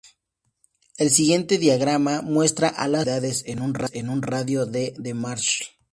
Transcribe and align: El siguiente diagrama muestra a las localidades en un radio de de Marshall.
El 0.97 1.11
siguiente 1.11 1.59
diagrama 1.59 2.23
muestra 2.23 2.69
a 2.69 2.87
las 2.87 3.01
localidades 3.05 3.43
en 3.45 4.09
un 4.09 4.23
radio 4.23 4.65
de 4.65 4.95
de 4.97 5.13
Marshall. 5.13 5.69